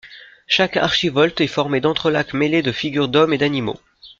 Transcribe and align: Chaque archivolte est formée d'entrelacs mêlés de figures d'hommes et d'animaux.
Chaque 0.47 0.77
archivolte 0.77 1.41
est 1.41 1.45
formée 1.47 1.79
d'entrelacs 1.79 2.33
mêlés 2.33 2.63
de 2.63 2.71
figures 2.71 3.07
d'hommes 3.07 3.33
et 3.33 3.37
d'animaux. 3.37 3.77